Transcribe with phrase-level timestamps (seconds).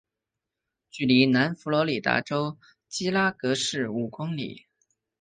[0.89, 2.57] 距离南佛罗里达州
[2.89, 4.65] 基拉戈市五公里。